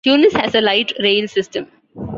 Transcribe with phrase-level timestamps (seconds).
[0.03, 1.67] Tunis has a light rail system.